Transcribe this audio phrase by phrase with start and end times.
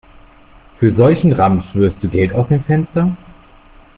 [0.79, 3.15] Für solchen Ramsch wirfst du Geld aus dem Fenster?